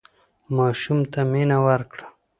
[0.55, 2.05] ماشوم ته مينه ورکړه